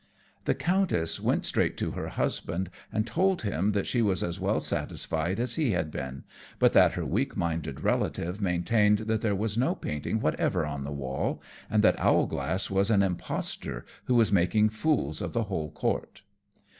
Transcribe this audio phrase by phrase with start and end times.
[0.45, 4.59] The Countess went straight to her husband, and told him that she was as well
[4.59, 6.23] satisfied as he had been;
[6.57, 10.91] but that her weak minded relative maintained that there was no painting whatever on the
[10.91, 16.23] wall, and that Owlglass was an impostor who was making fools of the whole Court.